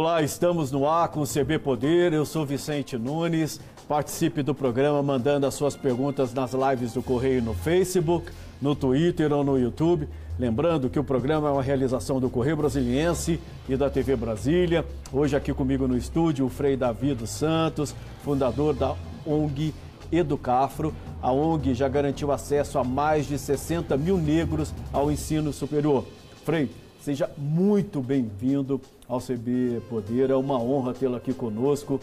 [0.00, 2.12] Olá, estamos no ar com o CB Poder.
[2.12, 3.60] Eu sou Vicente Nunes.
[3.88, 8.30] Participe do programa mandando as suas perguntas nas lives do Correio no Facebook,
[8.62, 10.08] no Twitter ou no YouTube.
[10.38, 14.86] Lembrando que o programa é uma realização do Correio Brasiliense e da TV Brasília.
[15.12, 18.94] Hoje aqui comigo no estúdio o Frei Davi dos Santos, fundador da
[19.26, 19.74] ONG
[20.12, 20.94] Educafro.
[21.20, 26.04] A ONG já garantiu acesso a mais de 60 mil negros ao ensino superior.
[26.44, 30.30] Frei, seja muito bem-vindo ao CB Poder.
[30.30, 32.00] É uma honra tê-lo aqui conosco.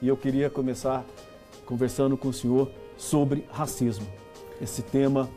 [0.00, 1.04] E eu queria começar
[1.66, 4.06] conversando com o senhor sobre racismo.
[4.60, 5.28] Esse tema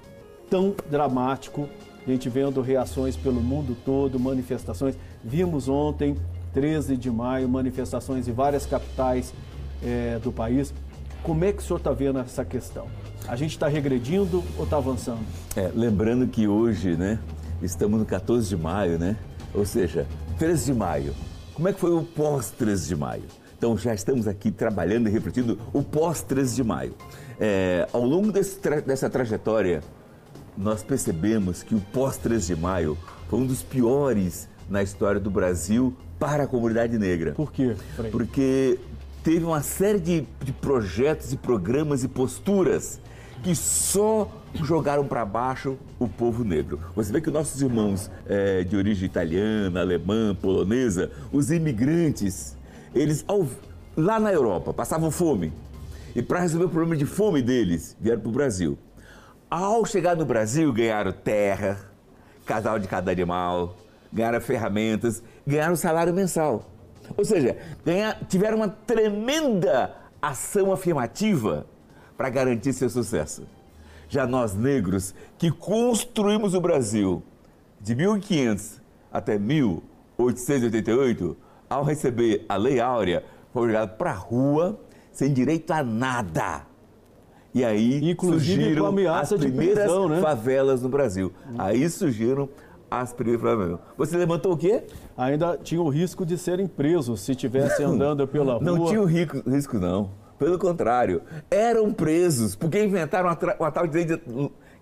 [0.49, 1.67] tão dramático,
[2.05, 4.95] a gente vendo reações pelo mundo todo, manifestações.
[5.23, 6.15] Vimos ontem,
[6.53, 9.33] 13 de maio, manifestações em várias capitais
[9.83, 10.73] é, do país.
[11.23, 12.87] Como é que o senhor está vendo essa questão?
[13.27, 15.21] A gente está regredindo ou está avançando?
[15.55, 17.19] É, lembrando que hoje, né,
[17.61, 19.17] estamos no 14 de maio, né?
[19.53, 21.13] Ou seja, 13 de maio.
[21.53, 23.23] Como é que foi o pós 13 de maio?
[23.57, 26.95] Então já estamos aqui trabalhando e refletindo o pós 13 de maio.
[27.39, 29.81] É, ao longo tra dessa trajetória,
[30.57, 32.97] nós percebemos que o pós 13 de maio
[33.29, 37.33] foi um dos piores na história do Brasil para a comunidade negra.
[37.33, 37.75] Por quê?
[38.11, 38.79] Porque
[39.23, 42.99] teve uma série de, de projetos e programas e posturas
[43.43, 46.79] que só jogaram para baixo o povo negro.
[46.95, 52.55] Você vê que nossos irmãos é, de origem italiana, alemã, polonesa, os imigrantes,
[52.93, 53.47] eles ao,
[53.95, 55.51] lá na Europa passavam fome.
[56.15, 58.77] E para resolver o problema de fome deles, vieram para o Brasil.
[59.49, 61.79] Ao chegar no Brasil, ganharam terra,
[62.45, 63.75] casal de cada animal,
[64.11, 66.69] ganharam ferramentas, ganharam salário mensal.
[67.17, 71.65] Ou seja, ganhar, tiveram uma tremenda ação afirmativa
[72.21, 73.41] para garantir seu sucesso.
[74.07, 77.23] Já nós negros, que construímos o Brasil
[77.79, 78.79] de 1500
[79.11, 81.35] até 1888,
[81.67, 84.79] ao receber a Lei Áurea, foi jogado para a rua
[85.11, 86.61] sem direito a nada.
[87.55, 88.85] E aí Inclusive surgiram
[89.15, 90.21] as primeiras prisão, né?
[90.21, 91.33] favelas no Brasil.
[91.57, 92.47] Aí surgiram
[92.91, 93.79] as primeiras favelas.
[93.97, 94.83] Você levantou o quê?
[95.17, 98.63] Ainda tinha o risco de serem presos se estivessem andando pela rua.
[98.63, 100.20] Não tinha o risco, risco não.
[100.41, 101.21] Pelo contrário,
[101.51, 104.19] eram presos porque inventaram uma, uma tal de lei de,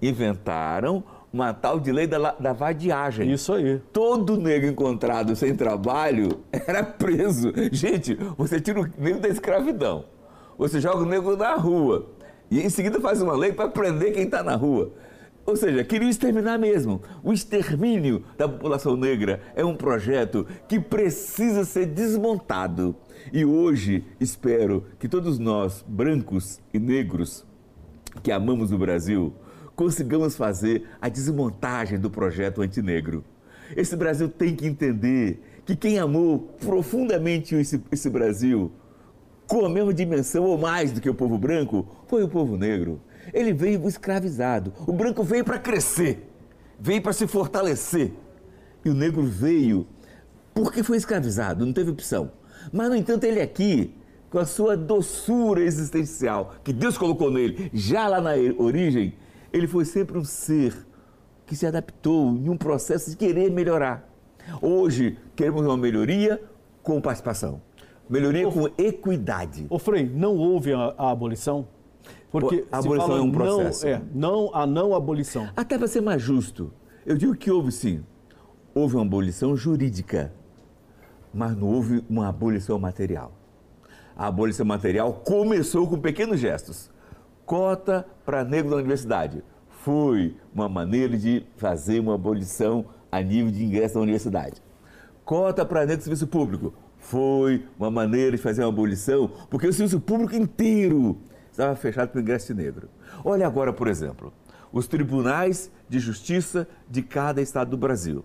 [0.02, 1.04] inventaram
[1.34, 3.30] uma tal de lei da, da vadiagem.
[3.30, 3.78] Isso aí.
[3.92, 7.52] Todo negro encontrado sem trabalho era preso.
[7.74, 10.06] Gente, você tira o negro da escravidão.
[10.58, 12.08] Você joga o negro na rua.
[12.50, 14.94] E em seguida faz uma lei para prender quem está na rua.
[15.50, 17.02] Ou seja, queriam exterminar mesmo.
[17.24, 22.96] O extermínio da população negra é um projeto que precisa ser desmontado.
[23.34, 27.44] E hoje espero que todos nós, brancos e negros,
[28.22, 29.34] que amamos o Brasil,
[29.76, 33.26] consigamos fazer a desmontagem do projeto antinegro.
[33.76, 38.72] Esse Brasil tem que entender que quem amou profundamente esse, esse Brasil,
[39.48, 43.02] com a mesma dimensão ou mais do que o povo branco, foi o povo negro.
[43.34, 44.74] Ele veio escravizado.
[44.88, 46.30] O branco veio para crescer,
[46.80, 48.12] veio para se fortalecer.
[48.84, 49.88] E o negro veio
[50.54, 52.32] porque foi escravizado, não teve opção.
[52.72, 53.96] Mas, no entanto, ele aqui,
[54.30, 59.14] com a sua doçura existencial, que Deus colocou nele, já lá na origem,
[59.52, 60.76] ele foi sempre um ser
[61.46, 64.08] que se adaptou em um processo de querer melhorar.
[64.62, 66.42] Hoje, queremos uma melhoria
[66.84, 67.62] com participação.
[68.10, 69.66] Melhoria com equidade.
[69.70, 71.68] Ô Frei, não houve a, a abolição?
[72.32, 73.86] Porque A abolição é um processo.
[73.86, 75.50] Não, é, não a não abolição.
[75.56, 76.72] Até para ser mais justo,
[77.06, 78.04] eu digo que houve sim.
[78.74, 80.32] Houve uma abolição jurídica,
[81.34, 83.32] mas não houve uma abolição material.
[84.16, 86.92] A abolição material começou com pequenos gestos.
[87.46, 89.44] Cota para negro da universidade.
[89.70, 94.62] Foi uma maneira de fazer uma abolição a nível de ingresso na universidade.
[95.26, 96.74] Cota para negro do serviço público.
[97.00, 101.18] Foi uma maneira de fazer uma abolição, porque o serviço público inteiro
[101.60, 102.90] estava fechado para o ingresso negro.
[103.24, 104.34] Olha agora, por exemplo,
[104.72, 108.24] os tribunais de justiça de cada estado do Brasil.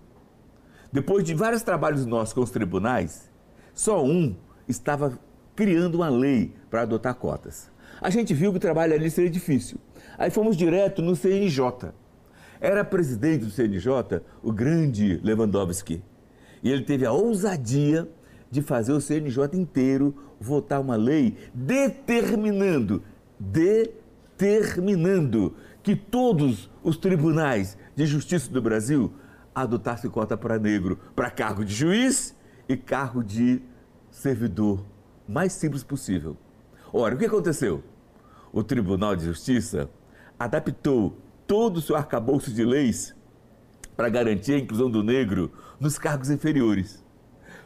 [0.91, 3.29] Depois de vários trabalhos nossos com os tribunais,
[3.73, 4.35] só um
[4.67, 5.19] estava
[5.53, 7.69] criando uma lei para adotar cotas.
[8.01, 9.77] A gente viu que o trabalho ali seria difícil.
[10.17, 11.93] Aí fomos direto no CNJ.
[12.61, 16.01] Era presidente do CNJ o grande Lewandowski.
[16.63, 18.09] E ele teve a ousadia
[18.49, 23.03] de fazer o CNJ inteiro votar uma lei determinando,
[23.39, 29.13] determinando que todos os tribunais de justiça do Brasil
[29.53, 32.35] adotassem cota para negro, para cargo de juiz
[32.67, 33.61] e cargo de
[34.11, 34.83] servidor,
[35.27, 36.35] mais simples possível.
[36.91, 37.83] Ora, o que aconteceu?
[38.51, 39.89] O Tribunal de Justiça
[40.39, 43.15] adaptou todo o seu arcabouço de leis
[43.95, 47.03] para garantir a inclusão do negro nos cargos inferiores.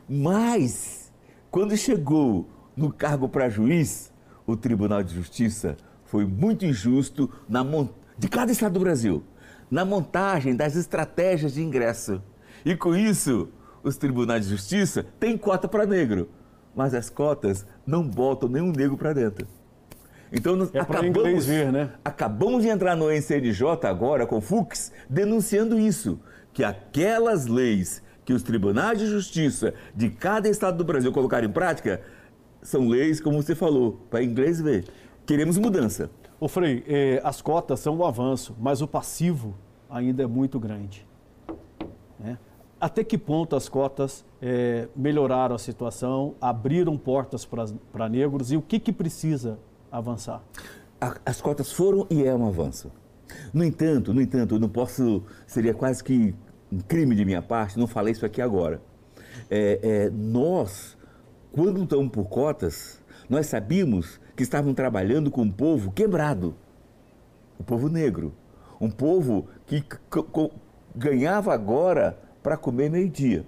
[0.07, 1.09] Mas
[1.51, 4.08] Quando chegou no cargo para juiz,
[4.51, 7.63] o Tribunal de Justiça foi muito injusto na
[8.17, 9.23] de cada estado do Brasil,
[9.69, 12.21] na montagem das estratégias de ingresso.
[12.65, 13.49] E com isso,
[13.83, 16.29] os tribunais de justiça têm cota para negro,
[16.75, 19.47] mas as cotas não botam nenhum negro para dentro.
[20.31, 21.91] Então, nós é acabamos, ver, né?
[22.03, 26.19] acabamos de entrar no NCNJ agora com o Fux denunciando isso,
[26.51, 31.51] que aquelas leis que os tribunais de justiça de cada estado do Brasil colocaram em
[31.51, 32.01] prática
[32.61, 34.85] são leis, como você falou, para inglês ver.
[35.25, 36.09] Queremos mudança.
[36.39, 39.55] Ô Frei, eh, as cotas são um avanço, mas o passivo
[39.89, 41.05] ainda é muito grande.
[42.19, 42.37] Né?
[42.79, 47.47] Até que ponto as cotas eh, melhoraram a situação, abriram portas
[47.91, 49.59] para negros e o que, que precisa
[49.91, 50.41] avançar?
[51.25, 52.91] As cotas foram e é um avanço.
[53.53, 56.33] No entanto, no entanto, eu não posso, seria quase que
[56.71, 58.81] um crime de minha parte, não falei isso aqui agora.
[59.49, 60.97] É, é, nós,
[61.51, 66.55] quando estamos por cotas, nós sabíamos que estavam trabalhando com um povo quebrado,
[67.59, 68.33] o povo negro,
[68.79, 69.83] um povo que
[70.95, 73.45] ganhava agora para comer meio-dia.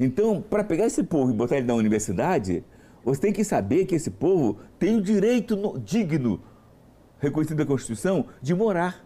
[0.00, 2.64] Então, para pegar esse povo e botar ele na universidade,
[3.04, 6.40] você tem que saber que esse povo tem o direito no, digno,
[7.18, 9.04] reconhecido na Constituição, de morar,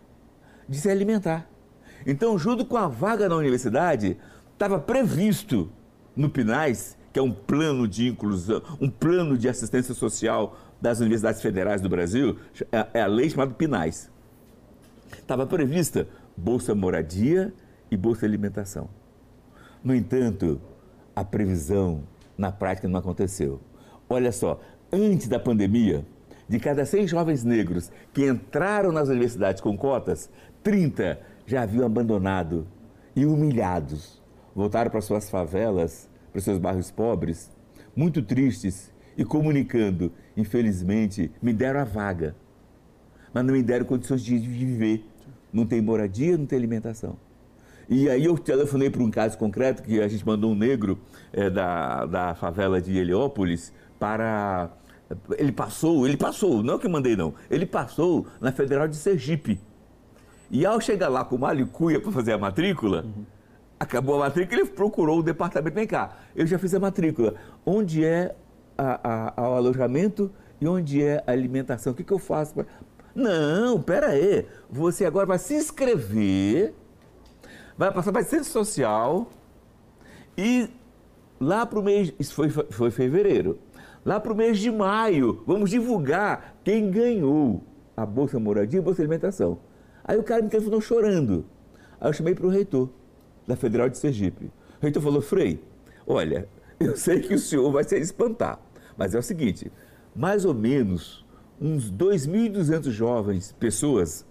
[0.69, 1.49] de se alimentar.
[2.07, 4.17] Então, junto com a vaga na universidade,
[4.53, 5.71] estava previsto
[6.15, 11.41] no PINAIS, que é um plano de inclusão, um plano de assistência social das universidades
[11.41, 12.37] federais do Brasil,
[12.71, 14.11] é, é a lei chamada PINAIS.
[15.13, 17.55] Estava prevista Bolsa Moradia
[17.91, 18.91] e Bolsa Alimentação.
[19.83, 20.61] No entanto,
[21.15, 22.03] a previsão
[22.37, 23.63] na prática não aconteceu.
[24.11, 24.61] Olha só,
[24.93, 26.05] antes da pandemia,
[26.47, 30.29] de cada 100 jovens negros que entraram nas universidades com cotas,
[30.63, 32.67] 30 já haviam abandonado
[33.17, 34.23] e humilhados.
[34.55, 37.51] Voltaram para suas favelas, para seus bairros pobres,
[37.97, 42.37] muito tristes e comunicando: infelizmente, me deram a vaga,
[43.33, 45.03] mas não me deram condições de viver.
[45.51, 47.17] Não tem moradia, não tem alimentação.
[47.89, 50.99] E aí eu telefonei para um caso concreto que a gente mandou um negro
[51.33, 54.71] é, da, da favela de Heliópolis para.
[55.39, 58.97] Ele passou, ele passou, não é que eu mandei não, ele passou na Federal de
[58.97, 59.59] Sergipe.
[60.51, 63.25] E ao chegar lá com uma alicuia para fazer a matrícula, uhum.
[63.79, 67.35] Acabou a matrícula, ele procurou o departamento, vem cá, eu já fiz a matrícula,
[67.65, 68.35] onde é
[68.77, 70.31] a, a, o alojamento
[70.61, 72.55] e onde é a alimentação, o que, que eu faço?
[72.55, 72.67] Pra...
[73.15, 76.75] Não, pera aí, você agora vai se inscrever,
[77.77, 79.29] vai passar para a Centro Social
[80.37, 80.71] e
[81.41, 83.59] lá para o mês, isso foi, foi fevereiro,
[84.07, 87.61] Lá para o mês de maio, vamos divulgar quem ganhou
[87.97, 89.59] a Bolsa Moradia e a Bolsa Alimentação.
[90.05, 91.45] Aí o cara me telefonou chorando.
[92.01, 92.89] Aí eu chamei para o reitor
[93.47, 94.47] da Federal de Sergipe.
[94.47, 95.63] O reitor falou, Frei,
[96.07, 96.49] olha,
[96.81, 98.59] eu sei que o senhor vai se espantar,
[98.97, 99.71] mas é o seguinte,
[100.15, 101.25] mais ou menos
[101.61, 104.27] uns 2.200 jovens, pessoas,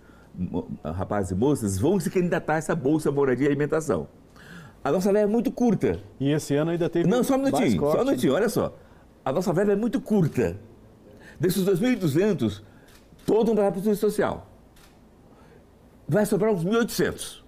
[0.84, 4.08] rapazes e moças, vão se candidatar a essa Bolsa Moradia e Alimentação.
[4.84, 6.00] A nossa lei é muito curta.
[6.20, 8.76] E esse ano ainda teve Não, só um minutinho, só um minutinho, olha só
[9.26, 10.56] a nossa verba é muito curta.
[11.40, 12.62] Desses 2.200,
[13.26, 14.48] todo vai para serviço social.
[16.08, 17.44] Vai sobrar uns 1.800.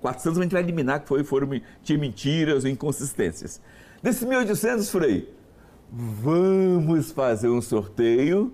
[0.00, 1.48] 400 a gente vai eliminar, que foi, foram,
[1.82, 3.60] tinha mentiras inconsistências.
[4.02, 5.34] Desses 1.800, Frei,
[5.90, 8.52] vamos fazer um sorteio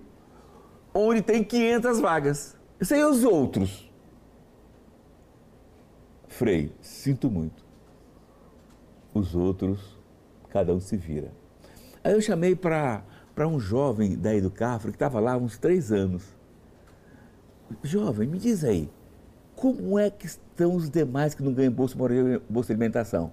[0.93, 2.57] onde tem 500 vagas.
[2.79, 3.89] Isso aí é os outros.
[6.27, 7.65] Frei, sinto muito.
[9.13, 9.97] Os outros,
[10.49, 11.31] cada um se vira.
[12.03, 13.03] Aí eu chamei para
[13.39, 16.23] um jovem da Educafro que estava lá há uns três anos.
[17.81, 18.89] Jovem, me diz aí,
[19.57, 21.97] como é que estão os demais que não ganham bolsa,
[22.47, 23.31] bolsa de alimentação?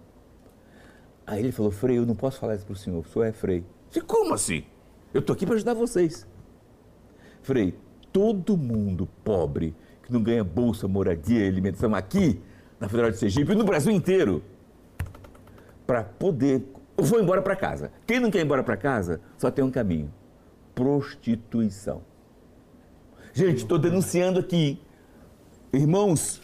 [1.26, 3.33] Aí ele falou, Frei, eu não posso falar isso para o senhor, o senhor é
[3.33, 3.62] Frei.
[3.90, 4.64] Disse, como assim?
[5.12, 6.26] Eu estou aqui para ajudar vocês.
[7.43, 7.78] Frei,
[8.11, 12.40] todo mundo pobre que não ganha bolsa, moradia e alimentação aqui
[12.81, 14.43] na Federal de Sergipe e no Brasil inteiro,
[15.87, 16.66] para poder
[16.97, 17.90] eu vou embora para casa.
[18.07, 20.11] Quem não quer ir embora para casa, só tem um caminho:
[20.75, 22.02] prostituição.
[23.33, 24.81] Gente, estou denunciando aqui.
[25.75, 26.40] Irmãos,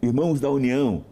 [0.00, 1.04] irmãos da União,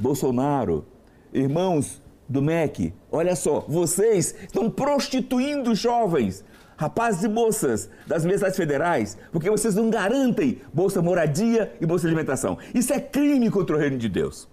[0.00, 0.86] Bolsonaro,
[1.30, 6.42] irmãos do MEC, olha só, vocês estão prostituindo jovens,
[6.74, 12.56] rapazes e moças das universidades federais, porque vocês não garantem bolsa moradia e bolsa alimentação.
[12.74, 14.48] Isso é crime contra o reino de Deus.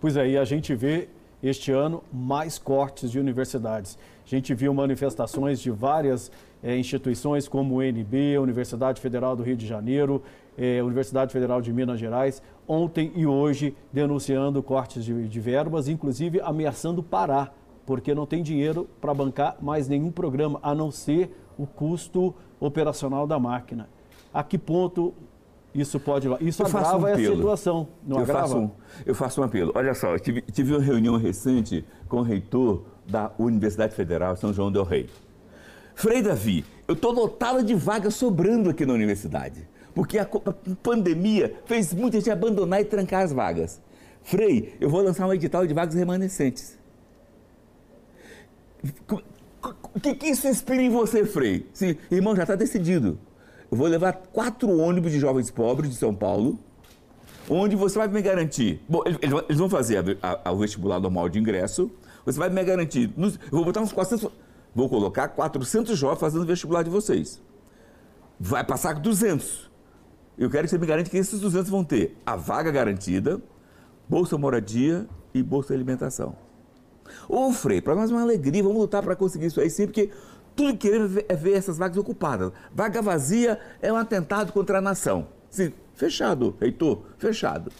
[0.00, 1.06] Pois aí, é, a gente vê
[1.42, 3.98] este ano mais cortes de universidades.
[4.24, 9.56] A gente viu manifestações de várias é, instituições, como o UNB, Universidade Federal do Rio
[9.56, 10.22] de Janeiro,
[10.80, 16.40] a Universidade Federal de Minas Gerais, ontem e hoje denunciando cortes de, de verbas, inclusive
[16.40, 17.54] ameaçando parar
[17.90, 23.26] porque não tem dinheiro para bancar mais nenhum programa, a não ser o custo operacional
[23.26, 23.88] da máquina.
[24.32, 25.12] A que ponto
[25.74, 26.28] isso pode.
[26.40, 28.42] Isso eu agrava um a situação, não eu agrava?
[28.42, 28.70] Faço um,
[29.04, 29.72] eu faço um apelo.
[29.74, 34.52] Olha só, eu tive, tive uma reunião recente com o reitor da Universidade Federal São
[34.52, 35.10] João del Rei.
[35.92, 41.54] Frei Davi, eu estou lotado de vagas sobrando aqui na universidade, porque a, a pandemia
[41.66, 43.80] fez muita gente abandonar e trancar as vagas.
[44.22, 46.78] Frei, eu vou lançar um edital de vagas remanescentes.
[49.94, 51.66] O que, que isso inspira em você, Frei?
[51.72, 53.18] Sim, irmão, já está decidido.
[53.70, 56.58] Eu vou levar quatro ônibus de jovens pobres de São Paulo,
[57.48, 58.80] onde você vai me garantir.
[58.88, 61.90] Bom, eles vão fazer o vestibular normal de ingresso.
[62.24, 63.12] Você vai me garantir.
[63.16, 64.30] Eu vou botar uns 400.
[64.74, 67.40] Vou colocar 400 jovens fazendo o vestibular de vocês.
[68.38, 69.69] Vai passar 200.
[70.40, 73.38] Eu quero que você me garante que esses 200 vão ter a vaga garantida,
[74.08, 76.34] bolsa moradia e bolsa alimentação.
[77.28, 80.08] Ô, Frei, para nós é uma alegria, vamos lutar para conseguir isso aí sim, porque
[80.56, 82.52] tudo que queremos é ver essas vagas ocupadas.
[82.74, 85.28] Vaga vazia é um atentado contra a nação.
[85.50, 87.70] Sim, fechado, reitor, fechado.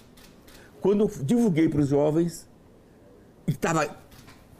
[0.82, 2.46] Quando eu divulguei para os jovens,
[3.46, 3.88] estava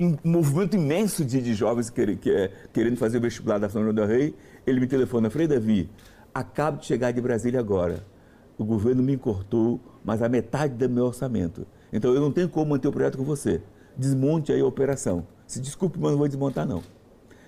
[0.00, 3.92] um movimento imenso de, de jovens que, que, querendo fazer o vestibular da São João
[3.92, 4.34] del Rei,
[4.66, 5.90] ele me telefona, Frei Davi,
[6.40, 8.04] acabo de chegar de Brasília agora.
[8.58, 11.66] O governo me cortou, mas a metade do meu orçamento.
[11.92, 13.62] Então eu não tenho como manter o projeto com você.
[13.96, 15.26] Desmonte aí a operação.
[15.46, 16.82] Se desculpe, mas não vou desmontar não.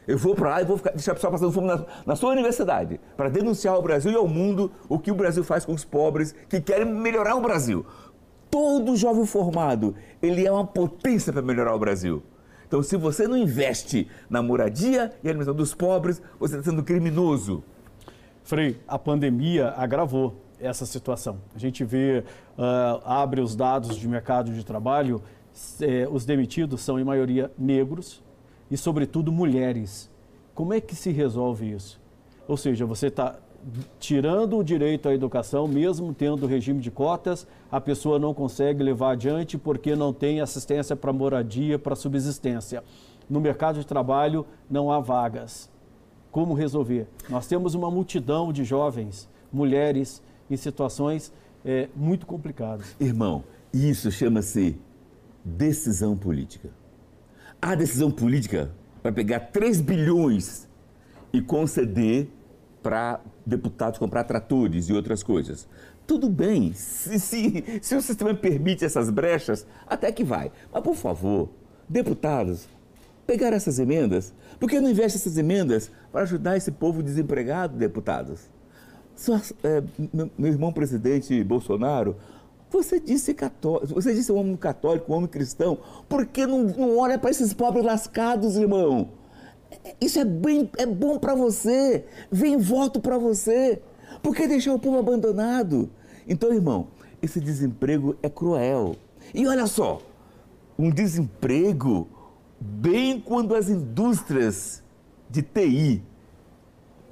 [0.07, 2.33] Eu vou para lá e vou ficar, deixar a pessoa passando fome na, na sua
[2.33, 5.85] universidade para denunciar ao Brasil e ao mundo o que o Brasil faz com os
[5.85, 7.87] pobres que querem melhorar o Brasil.
[8.51, 12.23] Todo jovem formado, ele é uma potência para melhorar o Brasil.
[12.67, 17.63] Então, se você não investe na moradia e alimentação dos pobres, você está sendo criminoso.
[18.43, 21.39] Frei, a pandemia agravou essa situação.
[21.55, 22.25] A gente vê,
[22.57, 25.23] uh, abre os dados de mercado de trabalho,
[25.81, 28.23] eh, os demitidos são em maioria negros
[28.71, 30.11] e, sobretudo, mulheres.
[30.55, 32.01] Como é que se resolve isso?
[32.49, 33.39] Ou seja, você está
[33.99, 39.13] tirando o direito à educação, mesmo tendo regime de cotas, a pessoa não consegue levar
[39.13, 42.83] adiante porque não tem assistência para moradia, para subsistência.
[43.31, 45.71] No mercado de trabalho não há vagas.
[46.33, 47.07] Como resolver?
[47.29, 51.31] Nós temos uma multidão de jovens, mulheres, em situações
[51.63, 52.97] é, muito complicadas.
[52.99, 54.81] Irmão, isso chama-se
[55.45, 56.71] decisão política.
[57.61, 58.73] A decisão política
[59.03, 60.67] para pegar 3 bilhões
[61.35, 62.31] e conceder
[62.83, 65.69] para deputados comprar tratores e outras coisas.
[66.07, 70.51] Tudo bem, se, se, se o sistema permite essas brechas, até que vai.
[70.73, 71.51] Mas, por favor,
[71.87, 72.67] deputados,
[73.27, 78.41] pegar essas emendas, por que não investe essas emendas para ajudar esse povo desempregado, deputados?
[79.15, 79.83] Só, é,
[80.39, 82.17] meu, irmão presidente Bolsonaro,
[82.71, 86.97] você disse católico, você disse um homem católico, um homem cristão, por que não, não
[86.97, 89.11] olha para esses pobres lascados, irmão?
[90.01, 92.05] Isso é, bem, é bom para você.
[92.31, 93.81] Vem voto para você.
[94.23, 95.91] Por que deixar o povo abandonado?
[96.27, 96.89] Então, irmão,
[97.21, 98.97] esse desemprego é cruel.
[99.35, 100.01] E olha só,
[100.79, 102.09] um desemprego
[102.63, 104.83] bem quando as indústrias
[105.29, 106.03] de TI,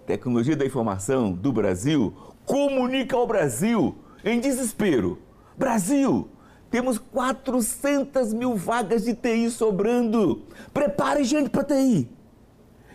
[0.06, 2.14] tecnologia da informação do Brasil,
[2.46, 5.18] comunicam ao Brasil em desespero.
[5.58, 6.28] Brasil,
[6.70, 10.42] temos 400 mil vagas de TI sobrando.
[10.72, 12.08] Prepare gente para TI.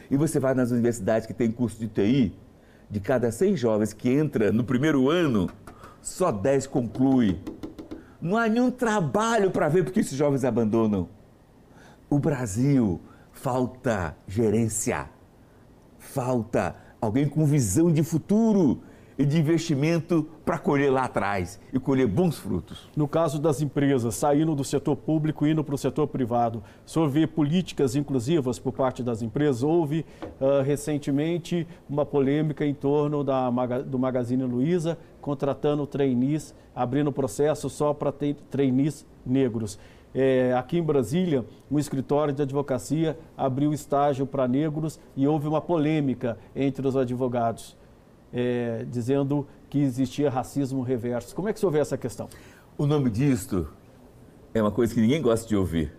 [0.10, 2.34] E você vai nas universidades que tem curso de TI,
[2.90, 5.50] de cada 100 jovens que entra no primeiro ano,
[6.02, 7.38] só 10 conclui.
[8.22, 11.10] Não há nenhum trabalho para ver porque esses jovens abandonam.
[12.10, 15.10] O Brasil falta gerência,
[15.98, 18.82] falta alguém com visão de futuro
[19.18, 22.90] e de investimento para colher lá atrás e colher bons frutos.
[22.96, 26.90] No caso das empresas saindo do setor público e indo para o setor privado, o
[26.90, 29.64] senhor vê políticas inclusivas por parte das empresas?
[29.64, 30.06] Houve
[30.40, 33.50] uh, recentemente uma polêmica em torno da,
[33.86, 38.14] do Magazine Luiza contratando trainees, abrindo processo só para
[38.52, 39.80] trainees negros.
[40.18, 45.60] É, aqui em Brasília, um escritório de advocacia abriu estágio para negros e houve uma
[45.60, 47.76] polêmica entre os advogados
[48.32, 51.36] é, dizendo que existia racismo reverso.
[51.36, 52.30] Como é que você ouve essa questão?
[52.78, 53.68] O nome disto
[54.54, 55.94] é uma coisa que ninguém gosta de ouvir.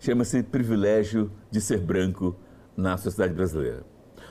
[0.00, 2.34] Chama-se privilégio de ser branco
[2.76, 3.84] na sociedade brasileira.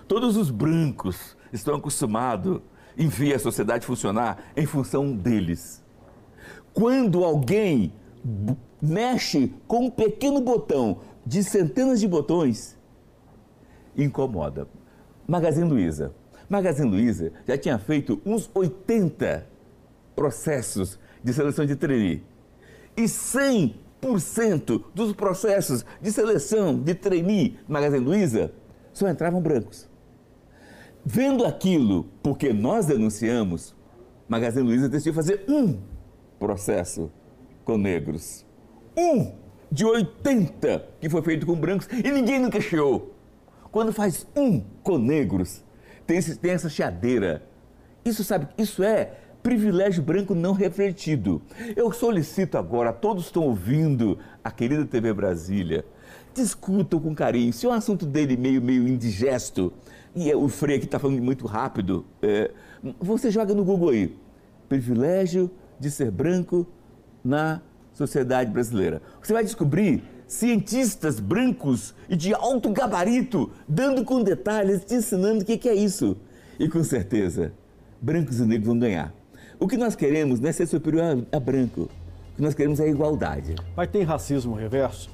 [0.09, 2.59] Todos os brancos estão acostumados
[2.97, 5.81] em ver a sociedade funcionar em função deles.
[6.73, 7.93] Quando alguém
[8.81, 12.77] mexe com um pequeno botão de centenas de botões,
[13.97, 14.67] incomoda.
[15.27, 16.13] Magazine Luiza
[16.49, 19.45] Magazine Luiza já tinha feito uns 80
[20.15, 22.23] processos de seleção de trainee.
[22.97, 28.51] E 100 90% dos processos de seleção de trainee Magazine Luiza
[28.93, 29.87] só entravam brancos.
[31.05, 33.75] Vendo aquilo, porque nós denunciamos,
[34.27, 35.79] Magazine Luiza decidiu fazer um
[36.37, 37.11] processo
[37.63, 38.45] com negros.
[38.95, 39.33] Um
[39.71, 43.15] de 80 que foi feito com brancos e ninguém nunca chiou.
[43.71, 45.63] Quando faz um com negros,
[46.07, 47.43] tem, esse, tem essa chiadeira.
[48.03, 51.41] Isso sabe, isso é privilégio branco não refletido.
[51.75, 55.85] Eu solicito agora todos estão ouvindo a querida TV Brasília,
[56.33, 57.53] discutam com carinho.
[57.53, 59.71] Se é um assunto dele meio, meio indigesto,
[60.15, 62.51] e é, o Frei aqui está falando muito rápido, é,
[62.99, 64.17] você joga no Google aí,
[64.67, 66.67] privilégio de ser branco
[67.23, 67.61] na
[67.99, 69.01] sociedade brasileira.
[69.21, 75.45] Você vai descobrir cientistas brancos e de alto gabarito dando com detalhes, te ensinando o
[75.45, 76.15] que é isso.
[76.57, 77.51] E com certeza,
[78.01, 79.13] brancos e negros vão ganhar.
[79.59, 81.89] O que nós queremos não é ser superior a, branco.
[82.31, 83.55] O que nós queremos é a igualdade.
[83.75, 85.09] Mas tem racismo reverso?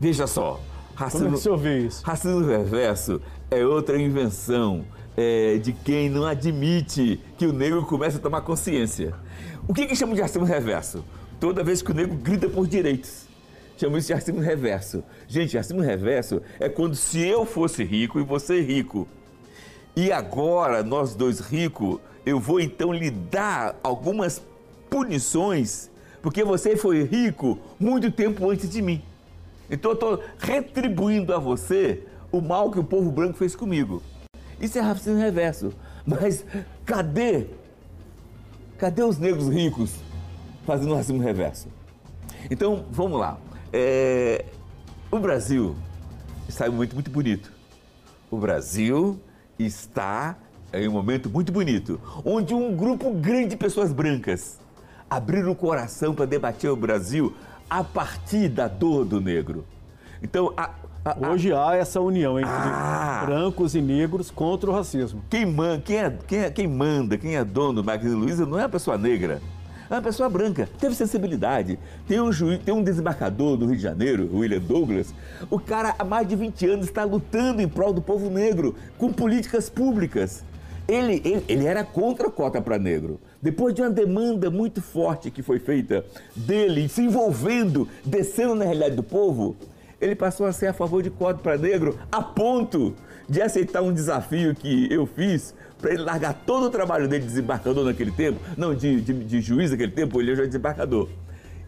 [0.00, 0.58] Veja só.
[0.94, 2.04] Racismo, Como é que você vê isso?
[2.04, 4.84] Racismo reverso é outra invenção
[5.16, 9.12] é, de quem não admite que o negro comece a tomar consciência.
[9.68, 11.04] O que, que chama de racismo reverso?
[11.44, 13.26] Toda vez que o negro grita por direitos.
[13.76, 15.04] Chama isso de racismo reverso.
[15.28, 19.06] Gente, racismo reverso é quando se eu fosse rico e você rico,
[19.94, 24.40] e agora nós dois ricos, eu vou então lhe dar algumas
[24.88, 25.90] punições,
[26.22, 29.02] porque você foi rico muito tempo antes de mim.
[29.70, 34.02] Então eu estou retribuindo a você o mal que o povo branco fez comigo.
[34.58, 35.74] Isso é racismo reverso.
[36.06, 36.42] Mas
[36.86, 37.48] cadê?
[38.78, 39.94] Cadê os negros ricos
[40.64, 41.68] fazendo racismo reverso?
[42.50, 43.38] Então, vamos lá.
[43.72, 44.44] É...
[45.10, 45.76] O Brasil
[46.48, 47.52] está em um momento muito bonito.
[48.30, 49.18] O Brasil
[49.58, 50.36] está
[50.72, 54.58] em um momento muito bonito, onde um grupo grande de pessoas brancas
[55.08, 57.34] abriram o coração para debater o Brasil
[57.70, 59.64] a partir da dor do negro.
[60.22, 60.70] Então, a,
[61.04, 65.22] a, Hoje há essa união entre ah, brancos e negros contra o racismo.
[65.30, 68.58] Quem, man, quem, é, quem, é, quem manda, quem é dono do Magazine Luiza não
[68.58, 69.40] é a pessoa negra.
[69.90, 71.78] É uma pessoa branca, teve sensibilidade.
[72.08, 75.14] Tem um juiz, tem um desembarcador do Rio de Janeiro, William Douglas.
[75.50, 79.12] O cara há mais de 20 anos está lutando em prol do povo negro, com
[79.12, 80.42] políticas públicas.
[80.88, 83.20] Ele, ele, ele era contra a cota para negro.
[83.40, 88.96] Depois de uma demanda muito forte que foi feita dele, se envolvendo, descendo na realidade
[88.96, 89.56] do povo,
[90.00, 92.94] ele passou a ser a favor de cota para negro a ponto
[93.28, 97.28] de aceitar um desafio que eu fiz para ele largar todo o trabalho dele de
[97.28, 101.10] desembarcador naquele tempo, não de, de, de juiz naquele tempo, ele já é desembarcador,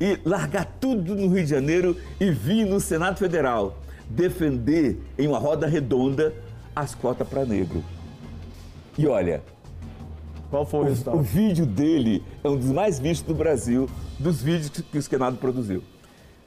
[0.00, 5.38] e largar tudo no Rio de Janeiro e vir no Senado Federal defender em uma
[5.38, 6.32] roda redonda
[6.74, 7.84] as cotas para negro.
[8.96, 9.42] E olha,
[10.48, 11.18] qual foi o, o resultado?
[11.18, 13.86] O vídeo dele é um dos mais vistos do Brasil,
[14.18, 15.82] dos vídeos que o Senado produziu.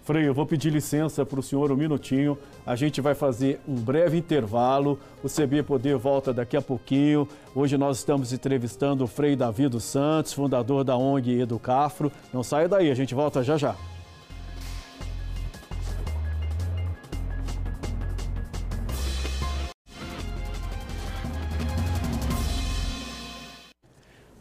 [0.10, 2.36] Frei, eu vou pedir licença para o senhor um minutinho.
[2.66, 5.00] A gente vai fazer um breve intervalo.
[5.24, 7.28] O CB Poder volta daqui a pouquinho.
[7.54, 12.12] Hoje nós estamos entrevistando o Frei Davi dos Santos, fundador da ONG Educafro.
[12.34, 13.76] Não saia daí, a gente volta já já.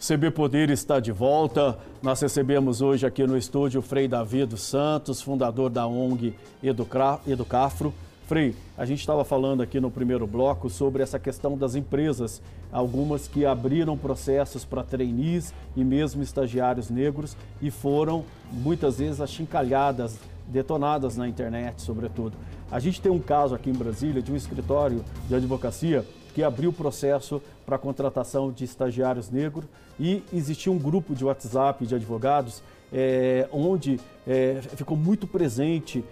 [0.08, 1.78] CB Poder está de volta.
[2.02, 7.92] Nós recebemos hoje aqui no estúdio Frei Davi dos Santos, fundador da ONG Educafro.
[8.26, 12.40] Frei, a gente estava falando aqui no primeiro bloco sobre essa questão das empresas,
[12.72, 20.18] algumas que abriram processos para trainees e mesmo estagiários negros e foram muitas vezes achincalhadas,
[20.46, 22.34] detonadas na internet, sobretudo.
[22.70, 26.02] A gente tem um caso aqui em Brasília de um escritório de advocacia
[26.38, 29.64] que abriu processo para a contratação de estagiários negros.
[29.98, 36.05] E existia um grupo de WhatsApp de advogados é, onde é, ficou muito presente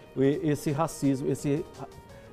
[0.43, 1.65] esse racismo, esse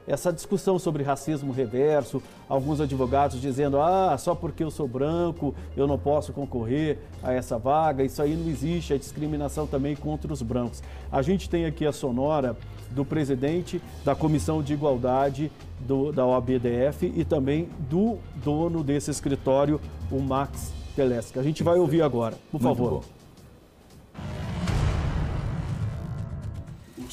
[0.08, 5.88] essa discussão sobre racismo reverso, alguns advogados dizendo: ah, só porque eu sou branco eu
[5.88, 10.42] não posso concorrer a essa vaga, isso aí não existe, a discriminação também contra os
[10.42, 10.82] brancos.
[11.12, 12.58] A gente tem aqui a sonora
[12.91, 19.80] do presidente da Comissão de Igualdade do, da OABDF e também do dono desse escritório,
[20.12, 21.39] o Max Telesca.
[21.39, 23.04] A gente vai ouvir agora, por favor.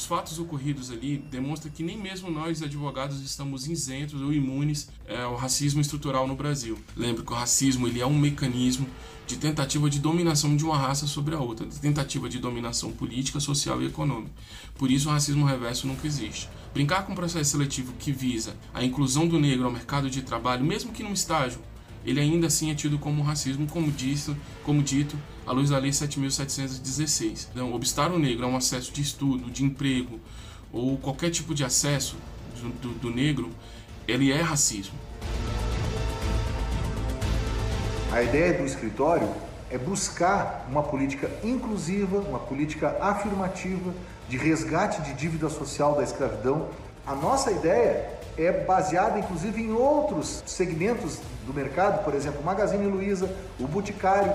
[0.01, 5.21] Os fatos ocorridos ali demonstram que nem mesmo nós, advogados, estamos isentos ou imunes é,
[5.21, 6.79] ao racismo estrutural no Brasil.
[6.97, 8.89] Lembre que o racismo ele é um mecanismo
[9.27, 13.39] de tentativa de dominação de uma raça sobre a outra, de tentativa de dominação política,
[13.41, 14.33] social e econômica.
[14.79, 16.49] Por isso o racismo reverso nunca existe.
[16.73, 20.65] Brincar com um processo seletivo que visa a inclusão do negro ao mercado de trabalho,
[20.65, 21.61] mesmo que num estágio,
[22.07, 24.35] ele ainda assim é tido como racismo, como, disse,
[24.65, 25.15] como dito,
[25.51, 27.49] à luz da Lei 7.716.
[27.51, 30.21] Então, obstar o negro a um acesso de estudo, de emprego
[30.73, 32.17] ou qualquer tipo de acesso
[32.55, 33.51] do, do, do negro,
[34.07, 34.95] ele é racismo.
[38.13, 39.29] A ideia do escritório
[39.69, 43.93] é buscar uma política inclusiva, uma política afirmativa
[44.29, 46.69] de resgate de dívida social da escravidão.
[47.05, 48.09] A nossa ideia
[48.39, 54.33] é baseada inclusive em outros segmentos do mercado, por exemplo, o Magazine Luiza, o Boticário,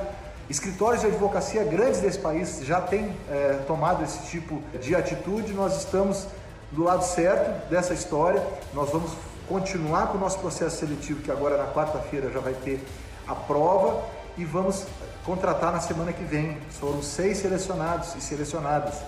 [0.50, 5.54] escritórios de advocacia grandes desse país já têm é, tomado esse tipo de atitude.
[5.54, 6.28] Nós estamos
[6.72, 8.46] do lado certo dessa história.
[8.74, 9.12] Nós vamos
[9.48, 12.80] continuar com o nosso processo seletivo, que agora na quarta-feira já vai ter
[13.28, 14.04] a prova
[14.38, 14.86] e vamos
[15.24, 16.58] contratar na semana que vem.
[16.70, 19.02] Foram seis selecionados e selecionadas.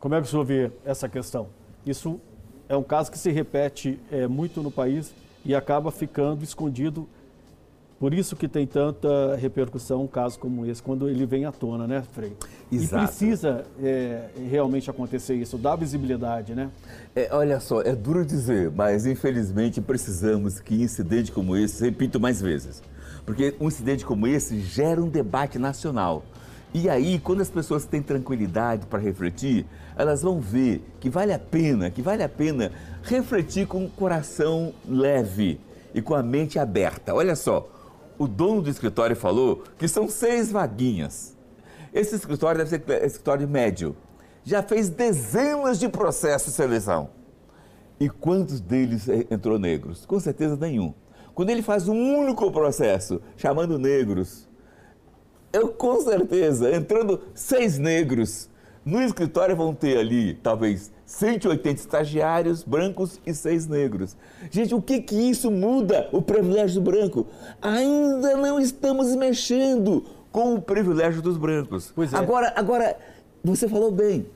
[0.00, 1.48] Como é que o senhor vê essa questão?
[1.84, 2.20] Isso
[2.68, 5.12] é um caso que se repete é, muito no país
[5.46, 7.08] e acaba ficando escondido.
[7.98, 11.86] Por isso que tem tanta repercussão um caso como esse, quando ele vem à tona,
[11.86, 12.36] né, Frei?
[12.70, 13.04] Exato.
[13.04, 16.68] E precisa é, realmente acontecer isso, dar visibilidade, né?
[17.14, 22.42] É, olha só, é duro dizer, mas infelizmente precisamos que incidente como esse, repito mais
[22.42, 22.82] vezes,
[23.24, 26.22] porque um incidente como esse gera um debate nacional.
[26.74, 29.64] E aí, quando as pessoas têm tranquilidade para refletir,
[29.96, 32.70] elas vão ver que vale a pena, que vale a pena
[33.02, 35.60] refletir com o coração leve
[35.94, 37.14] e com a mente aberta.
[37.14, 37.68] Olha só,
[38.18, 41.36] o dono do escritório falou que são seis vaguinhas.
[41.92, 43.96] Esse escritório deve ser escritório médio.
[44.44, 47.10] Já fez dezenas de processos de seleção.
[47.98, 50.04] E quantos deles entrou negros?
[50.04, 50.92] Com certeza nenhum.
[51.34, 54.46] Quando ele faz um único processo chamando negros
[55.56, 58.48] eu com certeza, entrando seis negros,
[58.86, 64.16] no escritório vão ter ali, talvez, 180 estagiários brancos e seis negros.
[64.48, 67.26] Gente, o que que isso muda o privilégio do branco?
[67.60, 71.92] Ainda não estamos mexendo com o privilégio dos brancos.
[71.96, 72.16] Pois é.
[72.16, 72.96] Agora, agora,
[73.42, 74.26] você falou bem,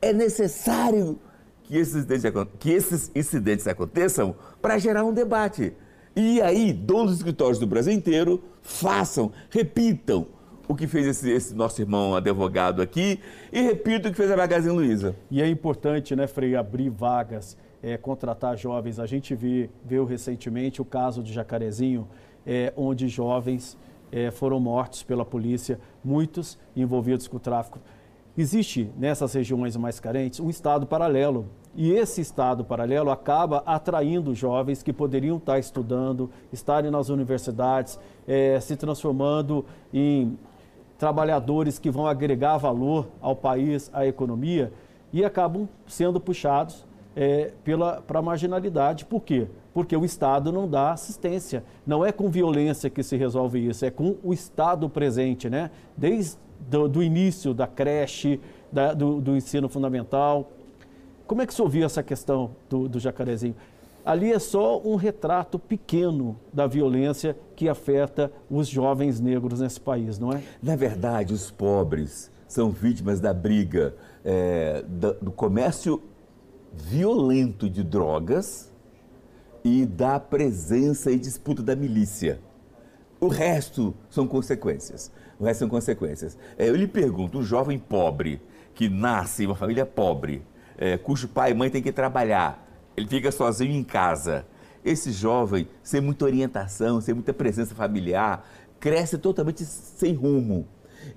[0.00, 1.18] é necessário
[1.64, 5.72] que esses incidentes, que esses incidentes aconteçam para gerar um debate.
[6.14, 10.28] E aí, donos dos escritórios do Brasil inteiro, façam, repitam,
[10.68, 13.20] o que fez esse, esse, nosso irmão advogado aqui
[13.52, 15.14] e repito o que fez a Magazine Luiza.
[15.30, 18.98] E é importante, né, Frei, abrir vagas, é, contratar jovens.
[18.98, 22.08] A gente viu, viu recentemente o caso de Jacarezinho,
[22.46, 23.76] é, onde jovens
[24.10, 27.78] é, foram mortos pela polícia, muitos envolvidos com o tráfico.
[28.38, 31.46] Existe nessas regiões mais carentes um estado paralelo.
[31.74, 38.58] E esse estado paralelo acaba atraindo jovens que poderiam estar estudando, estarem nas universidades, é,
[38.60, 40.38] se transformando em
[40.98, 44.72] trabalhadores que vão agregar valor ao país, à economia,
[45.12, 47.52] e acabam sendo puxados é,
[48.06, 49.04] para a marginalidade.
[49.04, 49.46] Por quê?
[49.72, 51.64] Porque o Estado não dá assistência.
[51.86, 55.70] Não é com violência que se resolve isso, é com o Estado presente, né?
[55.96, 56.36] Desde
[56.68, 58.40] do, início da creche,
[58.72, 60.50] da, do, do, ensino fundamental.
[61.26, 63.54] Como é que você ouviu essa questão do, do jacarezinho?
[64.06, 70.16] Ali é só um retrato pequeno da violência que afeta os jovens negros nesse país,
[70.16, 70.40] não é?
[70.62, 74.84] Na verdade, os pobres são vítimas da briga é,
[75.20, 76.00] do comércio
[76.72, 78.72] violento de drogas
[79.64, 82.38] e da presença e disputa da milícia.
[83.18, 85.10] O resto são consequências.
[85.40, 86.38] O resto são consequências.
[86.56, 88.40] É, eu lhe pergunto, um jovem pobre
[88.74, 90.42] que nasce em uma família pobre,
[90.78, 92.65] é, cujo pai e mãe têm que trabalhar,
[92.96, 94.46] ele fica sozinho em casa.
[94.84, 100.66] Esse jovem, sem muita orientação, sem muita presença familiar, cresce totalmente sem rumo.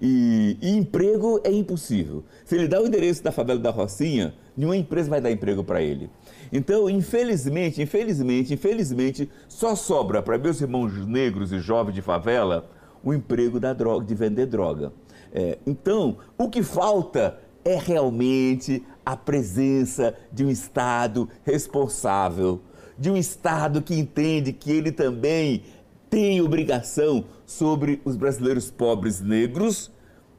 [0.02, 2.24] E, e, emprego é impossível.
[2.46, 5.82] Se ele dá o endereço da favela da Rocinha, nenhuma empresa vai dar emprego para
[5.82, 6.10] ele.
[6.52, 12.70] Então, infelizmente, infelizmente, infelizmente, só sobra para meus irmãos negros e jovens de favela
[13.04, 14.92] o emprego da droga, de vender droga.
[15.32, 22.62] É, então, o que falta é realmente a presença de um Estado responsável,
[22.96, 25.64] de um Estado que entende que ele também
[26.12, 29.92] tem obrigação sobre os brasileiros pobres negros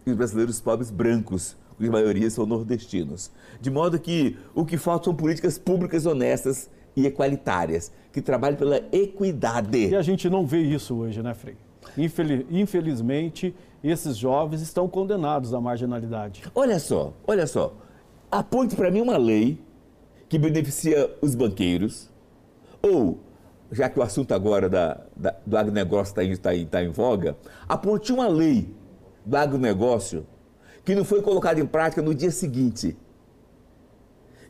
[0.06, 3.32] e os brasileiros pobres brancos, cuja maioria são nordestinos.
[3.60, 8.76] De modo que o que falta são políticas públicas honestas e equalitárias, que trabalhem pela
[8.92, 9.88] equidade.
[9.88, 11.56] E a gente não vê isso hoje, né, Frei?
[11.98, 13.52] Infelizmente,
[13.82, 16.42] esses jovens estão condenados à marginalidade.
[16.54, 17.74] Olha só, olha só
[18.30, 19.58] aponte para mim uma lei
[20.28, 22.08] que beneficia os banqueiros,
[22.80, 23.18] ou,
[23.72, 27.36] já que o assunto agora da, da, do agronegócio está tá, tá em voga,
[27.68, 28.72] aponte uma lei
[29.24, 30.26] do agronegócio
[30.84, 32.96] que não foi colocada em prática no dia seguinte.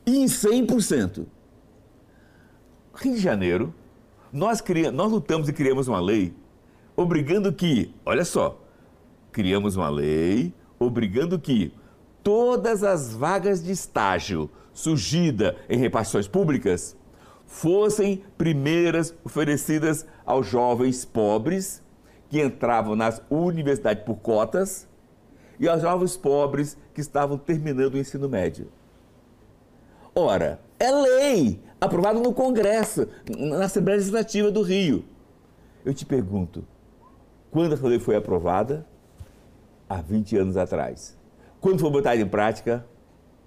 [0.05, 1.25] E em 100%.
[2.93, 3.73] Rio de Janeiro
[4.33, 6.33] Nós, criamos, nós lutamos e criamos uma lei
[6.95, 8.61] obrigando que, olha só,
[9.31, 11.73] criamos uma lei obrigando que
[12.23, 16.95] todas as vagas de estágio surgida em repartições públicas
[17.45, 21.83] fossem primeiras oferecidas aos jovens pobres
[22.29, 24.87] que entravam nas universidades por cotas
[25.59, 28.71] e aos jovens pobres que estavam terminando o ensino médio.
[30.15, 33.07] Ora, é lei, aprovada no Congresso,
[33.37, 35.05] na Assembleia Legislativa do Rio.
[35.85, 36.65] Eu te pergunto,
[37.49, 38.87] quando essa lei foi aprovada?
[39.89, 41.17] Há 20 anos atrás.
[41.61, 42.83] Quando foi botada em prática?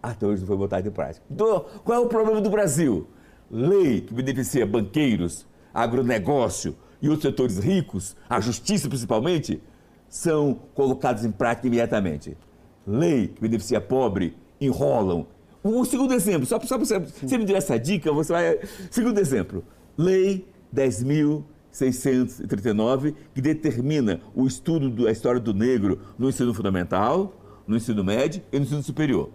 [0.01, 1.27] Até hoje não foi botada em prática.
[1.29, 3.09] Então, qual é o problema do Brasil?
[3.51, 9.61] Lei que beneficia banqueiros, agronegócio e outros setores ricos, a justiça principalmente,
[10.09, 12.39] são colocados em prática imediatamente.
[12.87, 15.27] Lei que beneficia pobre, enrolam.
[15.65, 18.61] Um segundo exemplo, só, só para você, você me der essa dica, você vai.
[18.91, 19.65] Segundo exemplo,
[19.99, 28.05] Lei 10.639, que determina o estudo da história do negro no ensino fundamental, no ensino
[28.05, 29.31] médio e no ensino superior.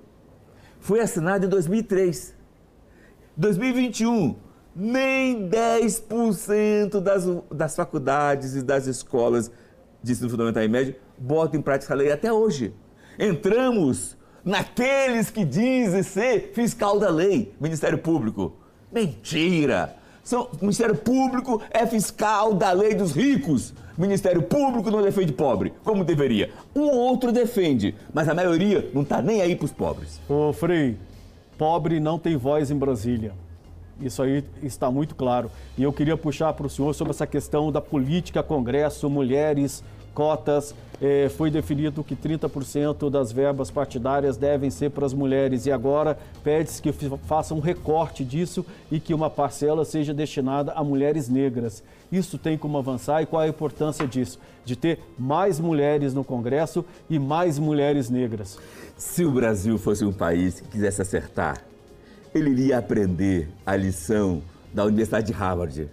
[0.80, 2.36] Foi assinada em 2003.
[3.36, 4.36] 2021,
[4.76, 9.52] nem 10% das, das faculdades e das escolas
[10.02, 12.74] de ensino fundamental e médio botam em prática a lei até hoje.
[13.18, 18.56] Entramos naqueles que dizem ser fiscal da lei, Ministério Público.
[18.92, 19.98] Mentira!
[20.30, 23.72] São, o Ministério Público é fiscal da lei dos ricos.
[23.98, 26.52] O Ministério Público não defende pobre, como deveria.
[26.76, 30.22] Um ou outro defende, mas a maioria não está nem aí para os pobres.
[30.30, 30.98] Ô Frei,
[31.58, 33.34] pobre não tem voz em Brasília.
[34.00, 35.50] Isso aí está muito claro.
[35.76, 40.76] E eu queria puxar para o senhor sobre essa questão da política, Congresso, mulheres, cotas.
[41.02, 46.17] É, foi definido que 30% das verbas partidárias devem ser para as mulheres e agora
[46.43, 46.91] pede-se que
[47.26, 51.82] faça um recorte disso e que uma parcela seja destinada a mulheres negras.
[52.12, 54.39] Isso tem como avançar e qual a importância disso?
[54.65, 58.58] De ter mais mulheres no Congresso e mais mulheres negras.
[58.98, 61.63] Se o Brasil fosse um país que quisesse acertar,
[62.34, 64.41] ele iria aprender a lição
[64.74, 65.89] da Universidade de Harvard.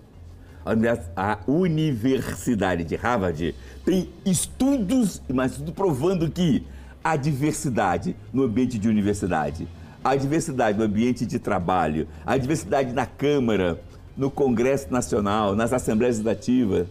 [1.14, 6.66] A Universidade de Harvard tem estudos, mas tudo provando que
[7.05, 9.68] a diversidade no ambiente de universidade,
[10.02, 13.81] a diversidade no ambiente de trabalho, a diversidade na Câmara,
[14.16, 16.88] no Congresso Nacional, nas Assembleias Legislativas,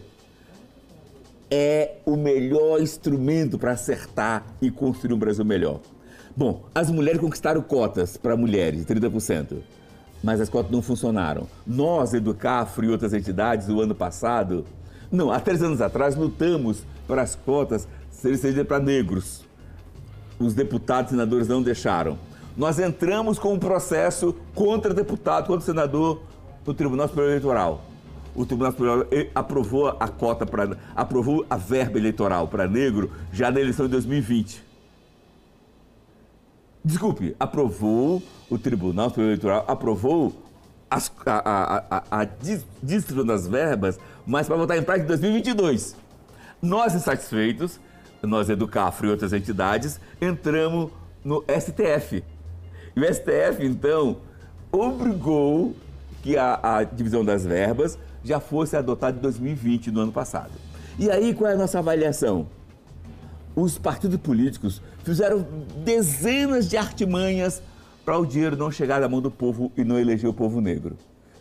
[1.50, 5.80] é o melhor instrumento para acertar e construir um Brasil melhor.
[6.34, 9.58] Bom, as mulheres conquistaram cotas para mulheres, 30%,
[10.22, 11.46] mas as cotas não funcionaram.
[11.66, 14.64] Nós, Educafro e outras entidades, o ano passado,
[15.10, 19.44] não, há três anos atrás, lutamos para as cotas serem cedidas para negros.
[20.38, 22.18] Os deputados e senadores não deixaram.
[22.56, 26.20] Nós entramos com um processo contra deputado, contra senador
[26.66, 27.82] no Tribunal Superior Eleitoral.
[28.34, 33.60] O Tribunal Superior aprovou a cota para aprovou a verba eleitoral para negro já na
[33.60, 34.65] eleição de 2020.
[36.86, 40.32] Desculpe, aprovou o Tribunal Superior Eleitoral, aprovou
[40.88, 42.24] as, a, a, a, a
[42.80, 45.96] distribuição das verbas, mas para votar em prática em 2022.
[46.62, 47.80] Nós, insatisfeitos,
[48.22, 50.92] nós, Educafro e outras entidades, entramos
[51.24, 52.22] no STF.
[52.94, 54.18] E o STF, então,
[54.70, 55.74] obrigou
[56.22, 60.52] que a, a divisão das verbas já fosse adotada em 2020, no ano passado.
[61.00, 62.46] E aí, qual é a nossa avaliação?
[63.56, 65.46] Os partidos políticos fizeram
[65.84, 67.62] dezenas de artimanhas
[68.04, 70.96] para o dinheiro não chegar na mão do povo e não eleger o povo negro.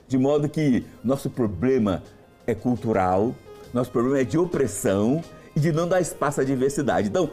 [0.07, 2.03] De modo que nosso problema
[2.45, 3.33] é cultural,
[3.73, 5.19] nosso problema é de opressão
[5.55, 7.07] e de não dar espaço à diversidade.
[7.07, 7.27] Então,